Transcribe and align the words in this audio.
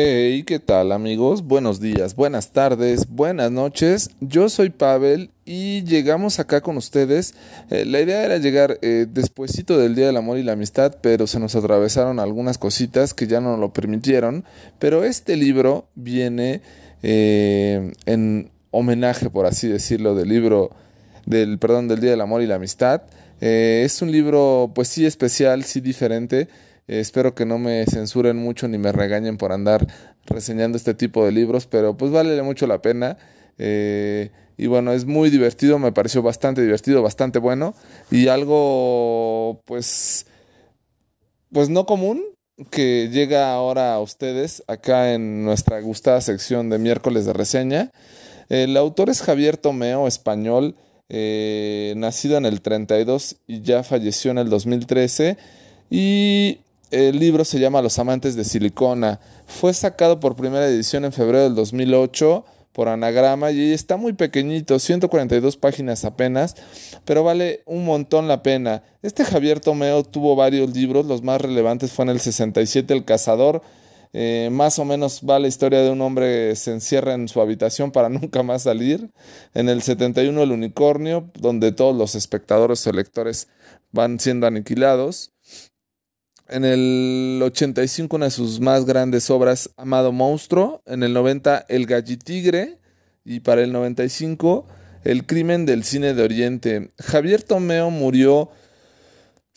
Hey, 0.00 0.44
¿qué 0.44 0.60
tal 0.60 0.92
amigos? 0.92 1.42
Buenos 1.42 1.80
días, 1.80 2.14
buenas 2.14 2.52
tardes, 2.52 3.08
buenas 3.08 3.50
noches. 3.50 4.10
Yo 4.20 4.48
soy 4.48 4.70
Pavel 4.70 5.32
y 5.44 5.82
llegamos 5.82 6.38
acá 6.38 6.60
con 6.60 6.76
ustedes. 6.76 7.34
Eh, 7.68 7.84
la 7.84 8.00
idea 8.00 8.24
era 8.24 8.38
llegar 8.38 8.78
eh, 8.82 9.06
despuesito 9.10 9.76
del 9.76 9.96
Día 9.96 10.06
del 10.06 10.16
Amor 10.16 10.38
y 10.38 10.44
la 10.44 10.52
Amistad, 10.52 10.98
pero 11.00 11.26
se 11.26 11.40
nos 11.40 11.56
atravesaron 11.56 12.20
algunas 12.20 12.58
cositas 12.58 13.12
que 13.12 13.26
ya 13.26 13.40
no 13.40 13.56
lo 13.56 13.72
permitieron. 13.72 14.44
Pero 14.78 15.02
este 15.02 15.34
libro 15.34 15.88
viene 15.96 16.60
eh, 17.02 17.92
en 18.06 18.52
homenaje, 18.70 19.30
por 19.30 19.46
así 19.46 19.66
decirlo, 19.66 20.14
del 20.14 20.28
libro 20.28 20.70
del, 21.26 21.58
perdón, 21.58 21.88
del 21.88 21.98
Día 21.98 22.10
del 22.12 22.20
Amor 22.20 22.42
y 22.42 22.46
la 22.46 22.54
Amistad. 22.54 23.02
es 23.40 24.00
un 24.00 24.12
libro, 24.12 24.70
pues 24.76 24.86
sí, 24.86 25.06
especial, 25.06 25.64
sí 25.64 25.80
diferente 25.80 26.46
eh, 26.88 27.00
espero 27.00 27.34
que 27.34 27.46
no 27.46 27.58
me 27.58 27.84
censuren 27.86 28.36
mucho 28.36 28.66
ni 28.66 28.78
me 28.78 28.90
regañen 28.90 29.36
por 29.36 29.52
andar 29.52 29.86
reseñando 30.26 30.76
este 30.76 30.94
tipo 30.94 31.24
de 31.24 31.32
libros, 31.32 31.66
pero 31.66 31.96
pues 31.96 32.10
vale 32.10 32.42
mucho 32.42 32.66
la 32.66 32.82
pena. 32.82 33.18
Eh, 33.58 34.30
y 34.56 34.66
bueno, 34.66 34.92
es 34.92 35.04
muy 35.04 35.30
divertido, 35.30 35.78
me 35.78 35.92
pareció 35.92 36.22
bastante 36.22 36.62
divertido, 36.62 37.02
bastante 37.02 37.38
bueno. 37.38 37.74
Y 38.10 38.28
algo, 38.28 39.62
pues, 39.64 40.26
pues 41.52 41.68
no 41.68 41.86
común, 41.86 42.24
que 42.70 43.08
llega 43.12 43.52
ahora 43.52 43.94
a 43.94 44.00
ustedes 44.00 44.64
acá 44.66 45.14
en 45.14 45.44
nuestra 45.44 45.80
gustada 45.80 46.20
sección 46.20 46.70
de 46.70 46.78
miércoles 46.78 47.24
de 47.24 47.32
reseña. 47.32 47.92
El 48.48 48.76
autor 48.76 49.10
es 49.10 49.22
Javier 49.22 49.56
Tomeo, 49.58 50.08
español, 50.08 50.74
eh, 51.08 51.94
nacido 51.96 52.36
en 52.36 52.46
el 52.46 52.60
32 52.60 53.36
y 53.46 53.60
ya 53.60 53.84
falleció 53.84 54.32
en 54.32 54.38
el 54.38 54.48
2013. 54.48 55.36
Y 55.90 56.58
el 56.90 57.18
libro 57.18 57.44
se 57.44 57.58
llama 57.58 57.82
Los 57.82 57.98
amantes 57.98 58.36
de 58.36 58.44
silicona. 58.44 59.20
Fue 59.46 59.74
sacado 59.74 60.20
por 60.20 60.36
primera 60.36 60.66
edición 60.66 61.04
en 61.04 61.12
febrero 61.12 61.44
del 61.44 61.54
2008 61.54 62.44
por 62.72 62.88
anagrama 62.88 63.50
y 63.50 63.72
está 63.72 63.96
muy 63.96 64.12
pequeñito, 64.12 64.78
142 64.78 65.56
páginas 65.56 66.04
apenas, 66.04 66.54
pero 67.04 67.24
vale 67.24 67.62
un 67.66 67.84
montón 67.84 68.28
la 68.28 68.42
pena. 68.42 68.84
Este 69.02 69.24
Javier 69.24 69.58
Tomeo 69.58 70.04
tuvo 70.04 70.36
varios 70.36 70.74
libros, 70.74 71.04
los 71.06 71.22
más 71.22 71.40
relevantes 71.40 71.92
fue 71.92 72.04
en 72.04 72.10
el 72.10 72.20
67 72.20 72.94
El 72.94 73.04
Cazador, 73.04 73.62
eh, 74.12 74.48
más 74.52 74.78
o 74.78 74.84
menos 74.84 75.22
va 75.28 75.38
la 75.38 75.48
historia 75.48 75.80
de 75.80 75.90
un 75.90 76.00
hombre 76.00 76.50
que 76.50 76.56
se 76.56 76.72
encierra 76.72 77.14
en 77.14 77.28
su 77.28 77.40
habitación 77.40 77.90
para 77.90 78.08
nunca 78.08 78.42
más 78.42 78.62
salir. 78.62 79.10
En 79.54 79.68
el 79.68 79.82
71 79.82 80.42
El 80.42 80.52
Unicornio, 80.52 81.30
donde 81.38 81.72
todos 81.72 81.96
los 81.96 82.14
espectadores 82.14 82.86
o 82.86 82.92
lectores 82.92 83.48
van 83.92 84.20
siendo 84.20 84.46
aniquilados. 84.46 85.32
En 86.48 86.64
el 86.64 87.40
85 87.42 88.16
una 88.16 88.26
de 88.26 88.30
sus 88.30 88.58
más 88.58 88.86
grandes 88.86 89.28
obras, 89.28 89.70
Amado 89.76 90.12
Monstruo. 90.12 90.82
En 90.86 91.02
el 91.02 91.12
90 91.12 91.66
El 91.68 91.84
Gallitigre. 91.86 92.78
Y 93.24 93.40
para 93.40 93.62
el 93.62 93.72
95 93.72 94.66
El 95.04 95.26
Crimen 95.26 95.66
del 95.66 95.84
Cine 95.84 96.14
de 96.14 96.22
Oriente. 96.22 96.90
Javier 96.98 97.42
Tomeo 97.42 97.90
murió 97.90 98.50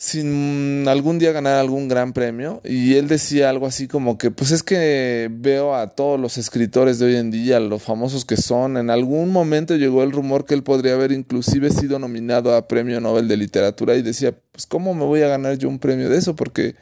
sin 0.02 0.88
algún 0.88 1.20
día 1.20 1.30
ganar 1.30 1.60
algún 1.60 1.86
gran 1.86 2.12
premio. 2.12 2.60
Y 2.64 2.94
él 2.94 3.06
decía 3.06 3.48
algo 3.48 3.68
así 3.68 3.86
como 3.86 4.18
que 4.18 4.32
pues 4.32 4.50
es 4.50 4.64
que 4.64 5.30
veo 5.30 5.76
a 5.76 5.90
todos 5.90 6.18
los 6.18 6.38
escritores 6.38 6.98
de 6.98 7.06
hoy 7.06 7.14
en 7.14 7.30
día, 7.30 7.60
los 7.60 7.84
famosos 7.84 8.24
que 8.24 8.36
son, 8.36 8.76
en 8.78 8.90
algún 8.90 9.30
momento 9.30 9.76
llegó 9.76 10.02
el 10.02 10.10
rumor 10.10 10.44
que 10.44 10.54
él 10.54 10.64
podría 10.64 10.94
haber 10.94 11.12
inclusive 11.12 11.70
sido 11.70 12.00
nominado 12.00 12.56
a 12.56 12.66
Premio 12.66 13.00
Nobel 13.00 13.28
de 13.28 13.36
Literatura 13.36 13.94
y 13.94 14.02
decía 14.02 14.34
pues 14.50 14.66
cómo 14.66 14.92
me 14.92 15.04
voy 15.04 15.22
a 15.22 15.28
ganar 15.28 15.56
yo 15.56 15.68
un 15.68 15.78
premio 15.78 16.08
de 16.08 16.18
eso 16.18 16.34
porque 16.34 16.74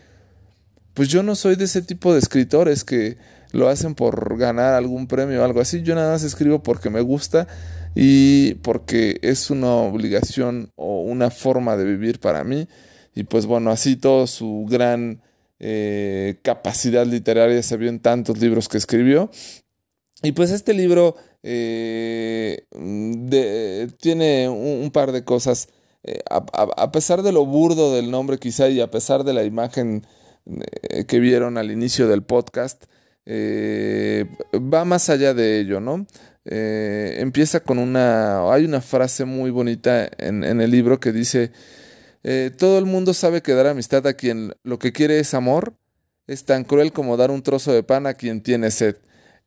pues 0.94 1.08
yo 1.08 1.22
no 1.22 1.34
soy 1.34 1.56
de 1.56 1.64
ese 1.64 1.82
tipo 1.82 2.14
de 2.14 2.20
escritores 2.20 2.84
que 2.84 3.18
lo 3.52 3.68
hacen 3.68 3.94
por 3.94 4.38
ganar 4.38 4.72
algún 4.72 5.08
premio 5.08 5.42
o 5.42 5.44
algo 5.44 5.60
así, 5.60 5.82
yo 5.82 5.94
nada 5.94 6.12
más 6.12 6.22
escribo 6.22 6.62
porque 6.62 6.88
me 6.88 7.02
gusta 7.02 7.46
y 7.94 8.54
porque 8.62 9.18
es 9.20 9.50
una 9.50 9.72
obligación 9.72 10.72
o 10.74 11.02
una 11.02 11.28
forma 11.28 11.76
de 11.76 11.84
vivir 11.84 12.18
para 12.18 12.44
mí 12.44 12.66
y 13.14 13.24
pues 13.24 13.46
bueno, 13.46 13.70
así 13.70 13.96
todo 13.96 14.26
su 14.26 14.66
gran 14.68 15.20
eh, 15.58 16.36
capacidad 16.40 17.04
literaria 17.04 17.62
se 17.62 17.76
vio 17.76 17.90
en 17.90 18.00
tantos 18.00 18.38
libros 18.38 18.68
que 18.68 18.78
escribió. 18.78 19.30
Y 20.22 20.32
pues 20.32 20.50
este 20.50 20.74
libro 20.74 21.16
eh, 21.42 22.64
tiene 24.00 24.48
un, 24.48 24.90
par 24.90 25.12
de 25.12 25.24
cosas, 25.24 25.68
eh, 26.02 26.20
a, 26.30 26.92
pesar 26.92 27.22
de 27.22 27.32
lo 27.32 27.44
burdo 27.46 27.94
del 27.94 28.10
nombre 28.10 28.38
quizá 28.38 28.68
y 28.68 28.80
a 28.80 28.90
pesar 28.90 29.24
de 29.24 29.34
la 29.34 29.44
imagen 29.44 30.06
que 31.06 31.20
vieron 31.20 31.58
al 31.58 31.70
inicio 31.70 32.08
del 32.08 32.22
podcast, 32.22 32.84
va 33.28 34.84
más 34.84 35.10
allá 35.10 35.34
de 35.34 35.60
ello, 35.60 35.80
¿no? 35.80 36.06
empieza 36.44 37.60
con 37.60 37.78
una, 37.78 38.50
hay 38.52 38.64
una 38.64 38.80
frase 38.80 39.24
muy 39.24 39.50
bonita 39.50 40.10
en 40.18 40.60
el 40.60 40.70
libro 40.70 40.98
que 40.98 41.12
dice, 41.12 41.52
eh, 42.22 42.50
todo 42.56 42.78
el 42.78 42.86
mundo 42.86 43.14
sabe 43.14 43.42
que 43.42 43.54
dar 43.54 43.66
amistad 43.66 44.06
a 44.06 44.14
quien 44.14 44.54
lo 44.62 44.78
que 44.78 44.92
quiere 44.92 45.18
es 45.20 45.32
amor 45.34 45.74
es 46.26 46.44
tan 46.44 46.64
cruel 46.64 46.92
como 46.92 47.16
dar 47.16 47.30
un 47.30 47.42
trozo 47.42 47.72
de 47.72 47.82
pan 47.82 48.06
a 48.06 48.14
quien 48.14 48.42
tiene 48.42 48.70
sed. 48.70 48.96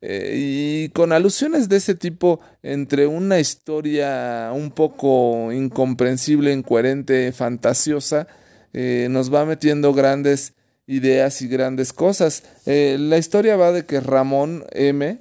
Eh, 0.00 0.34
y 0.36 0.88
con 0.90 1.12
alusiones 1.12 1.68
de 1.68 1.76
ese 1.76 1.94
tipo 1.94 2.40
entre 2.62 3.06
una 3.06 3.38
historia 3.40 4.50
un 4.52 4.70
poco 4.70 5.50
incomprensible, 5.50 6.52
incoherente, 6.52 7.32
fantasiosa, 7.32 8.26
eh, 8.74 9.06
nos 9.10 9.32
va 9.32 9.46
metiendo 9.46 9.94
grandes 9.94 10.52
ideas 10.86 11.40
y 11.40 11.48
grandes 11.48 11.94
cosas. 11.94 12.42
la 12.66 13.16
historia 13.16 13.56
va 13.56 13.72
de 13.72 13.86
que 13.86 14.00
Ramón 14.00 14.64
M, 14.72 15.20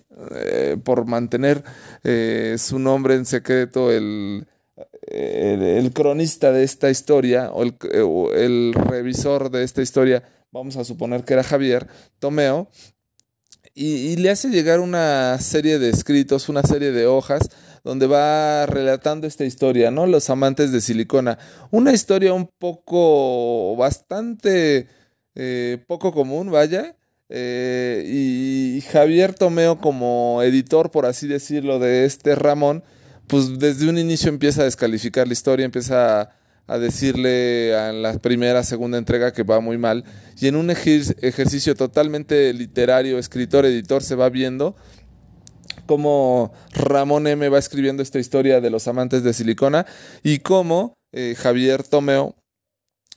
por 0.84 1.06
mantener 1.06 1.64
su 2.58 2.80
nombre 2.80 3.16
en 3.16 3.26
secreto, 3.26 3.90
el, 3.90 4.46
el, 5.08 5.92
cronista 5.94 6.52
de 6.52 6.64
esta 6.64 6.90
historia 6.90 7.52
o 7.52 8.32
el, 8.32 8.74
revisor 8.74 9.50
de 9.50 9.64
esta 9.64 9.82
historia, 9.82 10.24
vamos 10.52 10.78
a 10.78 10.84
suponer 10.84 11.24
que 11.24 11.34
era 11.34 11.44
Javier 11.44 11.88
Tomeo, 12.20 12.70
y, 13.76 14.18
le 14.18 14.30
hace 14.30 14.50
llegar 14.50 14.80
una 14.80 15.40
serie 15.40 15.80
de 15.80 15.90
escritos, 15.90 16.48
una 16.48 16.62
serie 16.62 16.92
de 16.92 17.08
hojas, 17.08 17.50
donde 17.84 18.06
va 18.06 18.68
relatando 18.68 19.26
esta 19.26 19.46
historia, 19.46 19.90
¿no? 19.90 20.06
Los 20.06 20.30
amantes 20.30 20.72
de 20.72 20.80
silicona. 20.80 21.40
Una 21.72 21.92
historia 21.92 22.34
un 22.34 22.48
poco, 22.60 23.76
bastante 23.76 24.88
eh, 25.34 25.84
poco 25.88 26.14
común, 26.14 26.52
vaya. 26.52 26.96
Eh, 27.30 28.04
y 28.06 28.82
Javier 28.92 29.34
Tomeo 29.34 29.80
como 29.80 30.44
editor, 30.44 30.92
por 30.92 31.08
así 31.08 31.28
decirlo, 31.28 31.80
de 31.80 32.06
este 32.06 32.36
Ramón, 32.36 32.84
pues 33.28 33.60
desde 33.60 33.90
un 33.90 33.98
inicio 33.98 34.30
empieza 34.30 34.62
a 34.62 34.66
descalificar 34.66 35.28
la 35.28 35.34
historia, 35.34 35.66
empieza 35.66 36.34
a, 36.68 36.78
decirle 36.78 37.76
a 37.76 37.92
la 37.92 38.18
primera, 38.20 38.64
segunda 38.64 38.98
entrega 38.98 39.34
que 39.34 39.44
va 39.44 39.60
muy 39.60 39.78
mal. 39.78 40.04
Y 40.40 40.48
en 40.48 40.56
un 40.56 40.70
ejercicio 40.70 41.76
totalmente 41.76 42.52
literario, 42.54 43.20
escritor, 43.20 43.66
editor, 43.66 44.02
se 44.02 44.16
va 44.16 44.30
viendo 44.30 44.76
cómo 45.86 46.54
Ramón 46.72 47.28
M 47.28 47.48
va 47.50 47.60
escribiendo 47.60 48.02
esta 48.02 48.20
historia 48.20 48.62
de 48.62 48.70
los 48.70 48.88
amantes 48.88 49.24
de 49.24 49.34
silicona 49.34 49.86
y 50.24 50.40
cómo 50.40 50.94
eh, 51.12 51.36
Javier 51.38 51.84
Tomeo, 51.84 52.36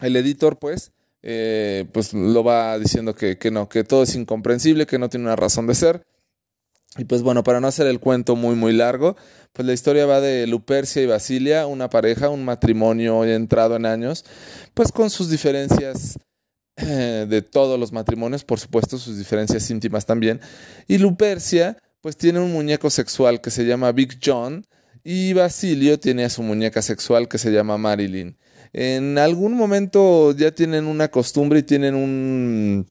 el 0.00 0.16
editor, 0.16 0.58
pues, 0.58 0.92
eh, 1.22 1.86
pues 1.92 2.12
lo 2.12 2.44
va 2.44 2.78
diciendo 2.78 3.14
que, 3.14 3.38
que 3.38 3.50
no, 3.50 3.68
que 3.68 3.84
todo 3.84 4.02
es 4.02 4.14
incomprensible, 4.14 4.86
que 4.86 4.98
no 4.98 5.08
tiene 5.08 5.26
una 5.26 5.36
razón 5.36 5.66
de 5.66 5.74
ser 5.74 6.02
y 6.98 7.04
pues 7.04 7.22
bueno, 7.22 7.42
para 7.44 7.60
no 7.60 7.68
hacer 7.68 7.86
el 7.86 8.00
cuento 8.00 8.36
muy 8.36 8.54
muy 8.54 8.72
largo, 8.72 9.16
pues 9.52 9.66
la 9.66 9.72
historia 9.72 10.06
va 10.06 10.20
de 10.20 10.46
Lupercia 10.46 11.02
y 11.02 11.06
Basilia, 11.06 11.66
una 11.66 11.90
pareja, 11.90 12.28
un 12.28 12.44
matrimonio 12.44 13.24
entrado 13.24 13.76
en 13.76 13.86
años, 13.86 14.24
pues 14.74 14.92
con 14.92 15.10
sus 15.10 15.30
diferencias 15.30 16.18
eh, 16.76 17.26
de 17.28 17.42
todos 17.42 17.80
los 17.80 17.92
matrimonios, 17.92 18.44
por 18.44 18.60
supuesto 18.60 18.98
sus 18.98 19.16
diferencias 19.16 19.70
íntimas 19.70 20.06
también. 20.06 20.40
Y 20.86 20.98
Lupercia 20.98 21.78
pues 22.02 22.16
tiene 22.16 22.38
un 22.38 22.52
muñeco 22.52 22.90
sexual 22.90 23.40
que 23.40 23.50
se 23.50 23.64
llama 23.64 23.92
Big 23.92 24.18
John 24.24 24.66
y 25.02 25.32
Basilio 25.32 25.98
tiene 25.98 26.24
a 26.24 26.30
su 26.30 26.42
muñeca 26.42 26.82
sexual 26.82 27.28
que 27.28 27.38
se 27.38 27.50
llama 27.50 27.78
Marilyn. 27.78 28.36
En 28.72 29.18
algún 29.18 29.54
momento 29.54 30.32
ya 30.32 30.50
tienen 30.50 30.86
una 30.86 31.08
costumbre 31.08 31.60
y 31.60 31.62
tienen 31.62 31.94
un, 31.94 32.86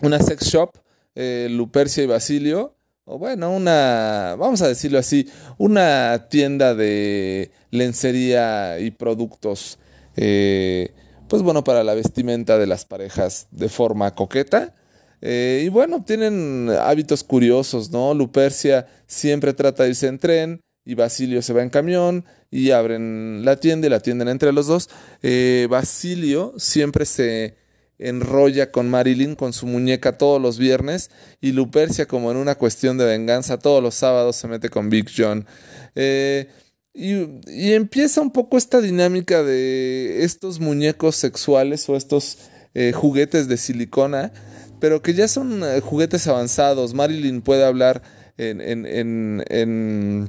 una 0.00 0.20
sex 0.20 0.46
shop, 0.46 0.78
eh, 1.14 1.48
Lupercia 1.50 2.04
y 2.04 2.06
Basilio, 2.06 2.77
o 3.08 3.18
bueno, 3.18 3.50
una, 3.50 4.36
vamos 4.38 4.60
a 4.60 4.68
decirlo 4.68 4.98
así, 4.98 5.26
una 5.56 6.26
tienda 6.28 6.74
de 6.74 7.50
lencería 7.70 8.78
y 8.80 8.90
productos, 8.90 9.78
eh, 10.14 10.92
pues 11.26 11.42
bueno, 11.42 11.64
para 11.64 11.82
la 11.82 11.94
vestimenta 11.94 12.58
de 12.58 12.66
las 12.66 12.84
parejas 12.84 13.48
de 13.50 13.70
forma 13.70 14.14
coqueta. 14.14 14.74
Eh, 15.22 15.62
y 15.64 15.68
bueno, 15.70 16.04
tienen 16.04 16.70
hábitos 16.80 17.24
curiosos, 17.24 17.90
¿no? 17.90 18.12
Lupercia 18.12 18.86
siempre 19.06 19.54
trata 19.54 19.84
de 19.84 19.88
irse 19.88 20.06
en 20.06 20.18
tren 20.18 20.60
y 20.84 20.94
Basilio 20.94 21.40
se 21.40 21.54
va 21.54 21.62
en 21.62 21.70
camión 21.70 22.26
y 22.50 22.72
abren 22.72 23.42
la 23.42 23.56
tienda 23.56 23.86
y 23.86 23.90
la 23.90 23.96
atienden 23.96 24.28
entre 24.28 24.52
los 24.52 24.66
dos. 24.66 24.90
Eh, 25.22 25.66
Basilio 25.70 26.52
siempre 26.58 27.06
se 27.06 27.56
enrolla 27.98 28.70
con 28.70 28.88
Marilyn, 28.88 29.34
con 29.34 29.52
su 29.52 29.66
muñeca 29.66 30.16
todos 30.16 30.40
los 30.40 30.58
viernes, 30.58 31.10
y 31.40 31.52
Lupercia, 31.52 32.06
como 32.06 32.30
en 32.30 32.36
una 32.36 32.54
cuestión 32.54 32.96
de 32.98 33.04
venganza, 33.04 33.58
todos 33.58 33.82
los 33.82 33.94
sábados 33.94 34.36
se 34.36 34.48
mete 34.48 34.68
con 34.68 34.88
Big 34.88 35.08
John. 35.14 35.46
Eh, 35.94 36.48
y, 36.94 37.72
empieza 37.72 38.20
un 38.20 38.32
poco 38.32 38.56
esta 38.56 38.80
dinámica 38.80 39.42
de 39.42 40.24
estos 40.24 40.58
muñecos 40.58 41.16
sexuales 41.16 41.88
o 41.88 41.96
estos 41.96 42.38
eh, 42.74 42.92
juguetes 42.92 43.48
de 43.48 43.56
silicona, 43.56 44.32
pero 44.80 45.02
que 45.02 45.14
ya 45.14 45.28
son 45.28 45.62
eh, 45.64 45.80
juguetes 45.80 46.26
avanzados. 46.26 46.94
Marilyn 46.94 47.42
puede 47.42 47.64
hablar 47.64 48.02
en, 48.36 48.60
en, 48.60 49.44
en, 49.48 50.28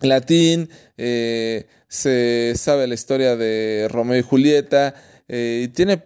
latín, 0.00 0.68
se 0.96 2.52
sabe 2.54 2.86
la 2.86 2.94
historia 2.94 3.34
de 3.34 3.88
Romeo 3.90 4.16
y 4.16 4.22
Julieta, 4.22 4.94
y 5.28 5.66
tiene 5.68 6.04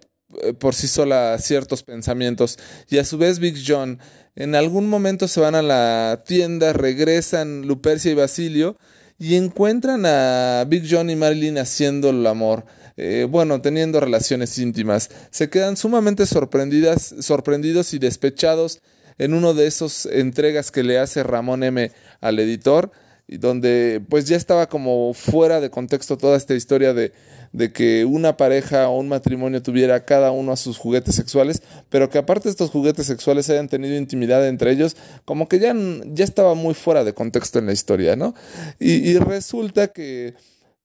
por 0.58 0.75
sí 0.75 0.88
sola 0.88 1.37
ciertos 1.38 1.82
pensamientos. 1.82 2.58
Y 2.88 2.99
a 2.99 3.05
su 3.05 3.19
vez 3.19 3.38
Big 3.38 3.62
John, 3.67 3.99
en 4.34 4.55
algún 4.55 4.88
momento 4.88 5.29
se 5.29 5.40
van 5.40 5.55
a 5.55 5.62
la 5.62 6.25
tienda, 6.26 6.73
regresan 6.73 7.67
Lupercia 7.67 8.11
y 8.11 8.14
Basilio 8.14 8.79
y 9.19 9.37
encuentran 9.37 10.05
a 10.06 10.64
Big 10.67 10.87
John 10.90 11.11
y 11.11 11.17
Marilyn 11.17 11.58
haciendo 11.58 12.11
el 12.11 12.26
amor. 12.26 12.64
Eh, 12.96 13.26
bueno, 13.29 13.61
teniendo 13.61 14.00
relaciones 14.00 14.58
íntimas. 14.58 15.11
Se 15.31 15.49
quedan 15.49 15.76
sumamente 15.76 16.26
sorprendidas, 16.26 17.14
sorprendidos 17.20 17.94
y 17.94 17.99
despechados 17.99 18.81
en 19.19 19.35
uno 19.35 19.55
de 19.55 19.67
esos 19.67 20.06
entregas 20.06 20.70
que 20.70 20.82
le 20.82 20.99
hace 20.99 21.23
Ramón 21.23 21.62
M 21.62 21.90
al 22.20 22.38
editor, 22.38 22.93
donde 23.38 24.02
pues 24.08 24.26
ya 24.26 24.37
estaba 24.37 24.69
como 24.69 25.14
fuera 25.14 25.61
de 25.61 25.70
contexto 25.70 26.17
toda 26.17 26.37
esta 26.37 26.55
historia 26.55 26.94
de 26.94 27.12
de 27.52 27.73
que 27.73 28.05
una 28.05 28.37
pareja 28.37 28.88
o 28.88 28.99
un 28.99 29.08
matrimonio 29.08 29.62
tuviera 29.62 30.05
cada 30.05 30.31
uno 30.31 30.52
a 30.52 30.56
sus 30.56 30.79
juguetes 30.79 31.14
sexuales, 31.14 31.62
pero 31.90 32.08
que 32.08 32.19
aparte 32.19 32.49
estos 32.49 32.70
juguetes 32.70 33.06
sexuales 33.06 33.49
hayan 33.50 33.69
tenido 33.69 33.96
intimidad 33.96 34.46
entre 34.49 34.73
ellos, 34.73 34.96
como 35.25 35.49
que 35.49 35.58
ya, 35.58 35.75
ya 36.06 36.25
estaba 36.25 36.55
muy 36.55 36.75
fuera 36.75 37.05
de 37.05 37.12
contexto 37.12 37.58
en 37.58 37.67
la 37.67 37.73
historia, 37.73 38.17
¿no? 38.17 38.34
Y, 38.81 39.12
resulta 39.19 39.88
que 39.88 40.35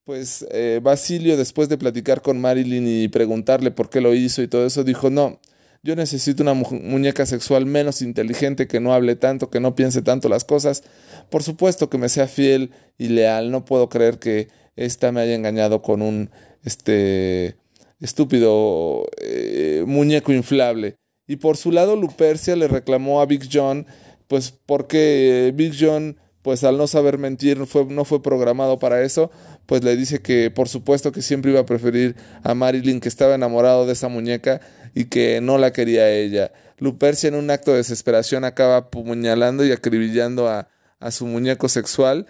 pues 0.03 0.45
eh, 0.51 0.79
Basilio, 0.81 1.35
después 1.35 1.67
de 1.67 1.77
platicar 1.77 2.21
con 2.21 2.39
Marilyn 2.39 2.87
y 2.87 3.07
preguntarle 3.09 3.71
por 3.71 3.89
qué 3.89 3.99
lo 3.99 4.13
hizo 4.13 4.41
y 4.41 4.47
todo 4.47 4.65
eso, 4.65 4.83
dijo, 4.83 5.09
no, 5.09 5.39
yo 5.87 5.95
necesito 5.95 6.43
una 6.43 6.53
muñeca 6.53 7.25
sexual 7.25 7.65
menos 7.65 8.01
inteligente, 8.01 8.67
que 8.67 8.81
no 8.81 8.93
hable 8.93 9.15
tanto, 9.15 9.49
que 9.49 9.61
no 9.61 9.73
piense 9.73 10.01
tanto 10.01 10.27
las 10.27 10.43
cosas. 10.43 10.83
Por 11.29 11.43
supuesto 11.43 11.89
que 11.89 11.97
me 11.97 12.09
sea 12.09 12.27
fiel 12.27 12.71
y 12.97 13.07
leal, 13.07 13.51
no 13.51 13.63
puedo 13.63 13.87
creer 13.87 14.19
que 14.19 14.49
ésta 14.75 15.13
me 15.13 15.21
haya 15.21 15.33
engañado 15.33 15.81
con 15.81 16.01
un 16.01 16.29
este 16.65 17.55
estúpido 18.01 19.05
eh, 19.21 19.85
muñeco 19.87 20.33
inflable. 20.33 20.95
Y 21.25 21.37
por 21.37 21.55
su 21.55 21.71
lado, 21.71 21.95
Lupercia 21.95 22.57
le 22.57 22.67
reclamó 22.67 23.21
a 23.21 23.25
Big 23.25 23.47
John, 23.49 23.87
pues 24.27 24.51
porque 24.65 25.53
Big 25.55 25.73
John, 25.79 26.17
pues 26.47 26.63
al 26.63 26.77
no 26.77 26.87
saber 26.87 27.17
mentir, 27.17 27.65
fue, 27.65 27.83
no 27.87 28.05
fue 28.05 28.23
programado 28.23 28.79
para 28.79 29.03
eso, 29.03 29.29
pues 29.65 29.83
le 29.83 29.97
dice 29.97 30.21
que 30.21 30.49
por 30.49 30.69
supuesto 30.69 31.11
que 31.11 31.21
siempre 31.21 31.51
iba 31.51 31.59
a 31.59 31.65
preferir 31.65 32.15
a 32.41 32.53
Marilyn, 32.53 33.01
que 33.01 33.09
estaba 33.09 33.35
enamorado 33.35 33.85
de 33.85 33.91
esa 33.91 34.07
muñeca 34.07 34.61
y 34.95 35.07
que 35.07 35.41
no 35.41 35.57
la 35.57 35.73
quería 35.73 36.09
ella. 36.09 36.53
Lupercia 36.77 37.27
en 37.27 37.35
un 37.35 37.49
acto 37.51 37.71
de 37.71 37.79
desesperación 37.79 38.45
acaba 38.45 38.89
puñalando 38.89 39.65
y 39.65 39.73
acribillando 39.73 40.47
a, 40.47 40.69
a 41.01 41.11
su 41.11 41.27
muñeco 41.27 41.67
sexual 41.67 42.27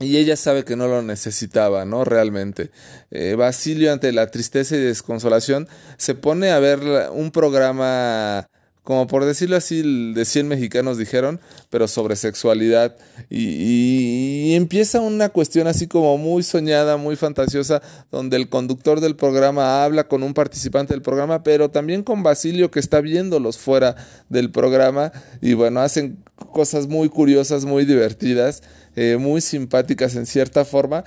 y 0.00 0.16
ella 0.16 0.36
sabe 0.36 0.64
que 0.64 0.74
no 0.74 0.88
lo 0.88 1.02
necesitaba, 1.02 1.84
¿no? 1.84 2.06
Realmente. 2.06 2.70
Eh, 3.10 3.34
Basilio, 3.34 3.92
ante 3.92 4.12
la 4.12 4.30
tristeza 4.30 4.76
y 4.76 4.80
desconsolación, 4.80 5.68
se 5.98 6.14
pone 6.14 6.52
a 6.52 6.58
ver 6.58 6.80
un 7.12 7.32
programa, 7.32 8.48
como 8.88 9.06
por 9.06 9.26
decirlo 9.26 9.54
así, 9.54 10.14
de 10.14 10.24
100 10.24 10.48
mexicanos 10.48 10.96
dijeron, 10.96 11.40
pero 11.68 11.86
sobre 11.88 12.16
sexualidad. 12.16 12.96
Y, 13.28 14.54
empieza 14.54 15.02
una 15.02 15.28
cuestión 15.28 15.66
así 15.66 15.86
como 15.86 16.16
muy 16.16 16.42
soñada, 16.42 16.96
muy 16.96 17.14
fantasiosa, 17.14 17.82
donde 18.10 18.38
el 18.38 18.48
conductor 18.48 19.02
del 19.02 19.14
programa 19.14 19.84
habla 19.84 20.08
con 20.08 20.22
un 20.22 20.32
participante 20.32 20.94
del 20.94 21.02
programa, 21.02 21.42
pero 21.42 21.70
también 21.70 22.02
con 22.02 22.22
Basilio 22.22 22.70
que 22.70 22.80
está 22.80 23.02
viéndolos 23.02 23.58
fuera 23.58 23.94
del 24.30 24.50
programa. 24.50 25.12
Y 25.42 25.52
bueno, 25.52 25.80
hacen 25.80 26.24
cosas 26.50 26.86
muy 26.86 27.10
curiosas, 27.10 27.66
muy 27.66 27.84
divertidas. 27.84 28.62
Eh, 28.96 29.18
muy 29.18 29.42
simpáticas 29.42 30.16
en 30.16 30.24
cierta 30.24 30.64
forma. 30.64 31.04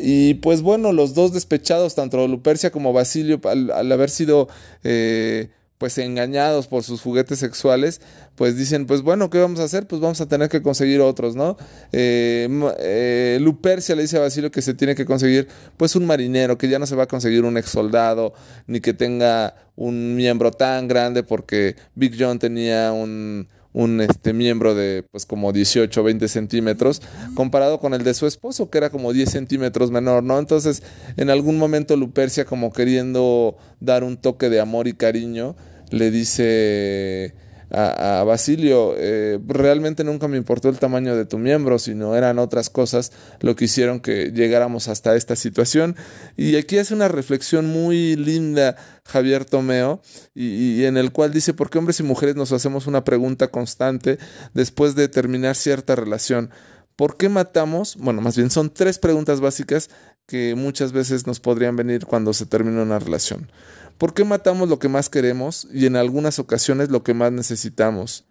Y 0.00 0.34
pues 0.34 0.62
bueno, 0.62 0.92
los 0.92 1.14
dos 1.14 1.32
despechados, 1.32 1.96
tanto 1.96 2.28
Lupercia 2.28 2.70
como 2.70 2.92
Basilio, 2.92 3.40
al, 3.42 3.90
haber 3.90 4.10
sido 4.10 4.46
eh, 4.84 5.50
pues 5.78 5.98
engañados 5.98 6.66
por 6.68 6.82
sus 6.82 7.02
juguetes 7.02 7.38
sexuales, 7.38 8.00
pues 8.34 8.56
dicen, 8.56 8.86
pues 8.86 9.02
bueno, 9.02 9.30
¿qué 9.30 9.38
vamos 9.38 9.60
a 9.60 9.64
hacer? 9.64 9.86
Pues 9.86 10.00
vamos 10.00 10.20
a 10.20 10.26
tener 10.26 10.48
que 10.48 10.62
conseguir 10.62 11.00
otros, 11.00 11.36
¿no? 11.36 11.56
Eh, 11.92 13.38
Lupercia 13.40 13.94
le 13.94 14.02
dice 14.02 14.16
a 14.16 14.20
Basilio 14.20 14.50
que 14.50 14.62
se 14.62 14.74
tiene 14.74 14.94
que 14.94 15.04
conseguir 15.04 15.48
pues 15.76 15.96
un 15.96 16.06
marinero, 16.06 16.56
que 16.56 16.68
ya 16.68 16.78
no 16.78 16.86
se 16.86 16.96
va 16.96 17.04
a 17.04 17.08
conseguir 17.08 17.44
un 17.44 17.56
ex 17.58 17.70
soldado, 17.70 18.32
ni 18.66 18.80
que 18.80 18.94
tenga 18.94 19.54
un 19.76 20.16
miembro 20.16 20.50
tan 20.50 20.88
grande, 20.88 21.22
porque 21.22 21.76
Big 21.94 22.16
John 22.18 22.38
tenía 22.38 22.92
un 22.92 23.48
un 23.76 24.00
este, 24.00 24.32
miembro 24.32 24.74
de 24.74 25.04
pues 25.10 25.26
como 25.26 25.52
18 25.52 26.00
o 26.00 26.04
20 26.04 26.28
centímetros, 26.28 27.02
comparado 27.34 27.78
con 27.78 27.92
el 27.92 28.04
de 28.04 28.14
su 28.14 28.26
esposo, 28.26 28.70
que 28.70 28.78
era 28.78 28.88
como 28.88 29.12
10 29.12 29.30
centímetros 29.30 29.90
menor, 29.90 30.22
¿no? 30.22 30.38
Entonces, 30.38 30.82
en 31.18 31.28
algún 31.28 31.58
momento 31.58 31.94
Lupercia, 31.94 32.46
como 32.46 32.72
queriendo 32.72 33.58
dar 33.78 34.02
un 34.02 34.16
toque 34.16 34.48
de 34.48 34.60
amor 34.60 34.88
y 34.88 34.94
cariño, 34.94 35.56
le 35.90 36.10
dice 36.10 37.34
a, 37.70 38.22
Basilio, 38.24 38.94
eh, 38.96 39.38
realmente 39.46 40.04
nunca 40.04 40.28
me 40.28 40.36
importó 40.36 40.68
el 40.68 40.78
tamaño 40.78 41.16
de 41.16 41.24
tu 41.24 41.38
miembro, 41.38 41.78
sino 41.78 42.14
eran 42.14 42.38
otras 42.38 42.70
cosas 42.70 43.12
lo 43.40 43.56
que 43.56 43.64
hicieron 43.64 44.00
que 44.00 44.30
llegáramos 44.32 44.88
hasta 44.88 45.16
esta 45.16 45.36
situación. 45.36 45.96
Y 46.36 46.56
aquí 46.56 46.78
hace 46.78 46.94
una 46.94 47.08
reflexión 47.08 47.66
muy 47.66 48.16
linda 48.16 48.76
Javier 49.04 49.44
Tomeo, 49.44 50.00
y, 50.34 50.84
en 50.84 50.96
el 50.96 51.12
cual 51.12 51.32
dice, 51.32 51.54
¿por 51.54 51.70
qué 51.70 51.78
hombres 51.78 52.00
y 52.00 52.02
mujeres 52.02 52.36
nos 52.36 52.52
hacemos 52.52 52.86
una 52.86 53.04
pregunta 53.04 53.48
constante 53.48 54.18
después 54.54 54.94
de 54.94 55.08
terminar 55.08 55.54
cierta 55.54 55.96
relación? 55.96 56.50
¿Por 56.96 57.16
qué 57.16 57.28
matamos? 57.28 57.96
Bueno, 57.96 58.22
más 58.22 58.36
bien 58.36 58.50
son 58.50 58.70
tres 58.70 58.98
preguntas 58.98 59.40
básicas 59.40 59.90
que 60.26 60.54
muchas 60.54 60.92
veces 60.92 61.26
nos 61.26 61.40
podrían 61.40 61.76
venir 61.76 62.06
cuando 62.06 62.32
se 62.32 62.46
termina 62.46 62.82
una 62.82 62.98
relación. 62.98 63.50
¿Por 63.98 64.12
qué 64.12 64.24
matamos 64.24 64.68
lo 64.68 64.78
que 64.78 64.88
más 64.88 65.08
queremos 65.08 65.66
y 65.72 65.86
en 65.86 65.96
algunas 65.96 66.38
ocasiones 66.38 66.90
lo 66.90 67.02
que 67.02 67.14
más 67.14 67.32
necesitamos? 67.32 68.24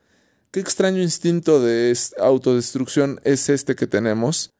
¿Qué 0.51 0.59
extraño 0.59 1.01
instinto 1.01 1.61
de 1.61 1.97
autodestrucción 2.19 3.19
es 3.23 3.49
este 3.49 3.75
que 3.75 3.87
tenemos? 3.87 4.51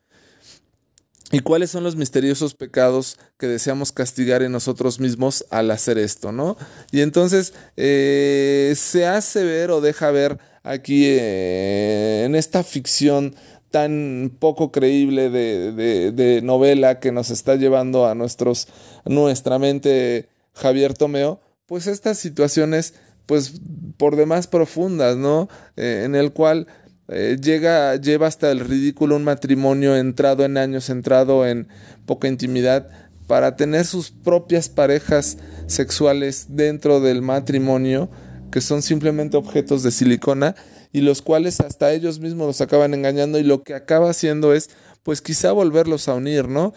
¿Y 1.32 1.40
cuáles 1.40 1.72
son 1.72 1.84
los 1.84 1.96
misteriosos 1.96 2.54
pecados 2.54 3.18
que 3.38 3.48
deseamos 3.48 3.92
castigar 3.92 4.44
en 4.44 4.52
nosotros 4.52 5.00
mismos 5.00 5.46
al 5.50 5.72
hacer 5.72 5.98
esto, 5.98 6.32
no? 6.32 6.56
Y 6.92 7.02
entonces 7.02 7.54
eh, 7.78 8.74
se 8.78 9.06
hace 9.06 9.44
ver 9.44 9.72
o 9.72 9.82
deja 9.82 10.12
ver 10.12 10.38
aquí 10.64 11.06
eh, 11.06 12.24
en 12.26 12.36
esta 12.36 12.64
ficción 12.64 13.36
tan 13.76 14.32
poco 14.40 14.72
creíble 14.72 15.30
de, 15.30 15.74
de, 16.14 16.42
novela 16.42 17.02
que 17.02 17.12
nos 17.12 17.30
está 17.30 17.58
llevando 17.58 18.08
a 18.08 18.16
nuestros, 18.16 18.70
nuestra 19.04 19.60
mente 19.60 20.30
Javier 20.54 20.94
Tomeo, 20.94 21.42
pues 21.66 21.86
estas 21.88 22.18
situaciones, 22.18 22.94
pues 23.26 23.60
por 23.98 24.16
demás 24.16 24.48
profundas, 24.48 25.18
¿no? 25.18 25.50
Eh, 25.76 26.04
en 26.06 26.16
el 26.16 26.32
cual 26.32 26.68
eh, 27.10 27.36
llega, 27.38 27.98
lleva 27.98 28.28
hasta 28.28 28.50
el 28.50 28.62
ridículo 28.62 29.18
un 29.18 29.26
matrimonio 29.26 29.98
entrado 29.98 30.46
en 30.46 30.56
años, 30.56 30.90
entrado 30.90 31.46
en 31.46 31.68
poca 32.06 32.30
intimidad, 32.30 32.88
para 33.28 33.58
tener 33.58 33.84
sus 33.84 34.10
propias 34.10 34.70
parejas 34.70 35.38
sexuales 35.68 36.46
dentro 36.52 37.02
del 37.02 37.22
matrimonio, 37.22 38.10
que 38.54 38.62
son 38.62 38.82
simplemente 38.82 39.36
objetos 39.36 39.84
de 39.84 39.92
silicona, 39.92 40.56
y 40.96 41.02
los 41.02 41.22
cuales 41.22 41.60
hasta 41.60 41.92
ellos 41.92 42.22
mismos 42.22 42.48
los 42.48 42.62
acaban 42.62 42.94
engañando, 42.94 43.38
y 43.38 43.44
lo 43.44 43.64
que 43.64 43.74
acaba 43.74 44.10
haciendo 44.10 44.54
es, 44.54 44.70
pues 45.04 45.22
quizá 45.22 45.52
volverlos 45.52 46.08
a 46.08 46.14
unir, 46.14 46.48
¿no? 46.48 46.74